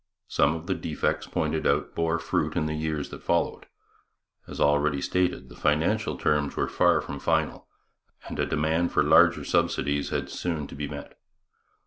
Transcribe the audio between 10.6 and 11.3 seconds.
to be met.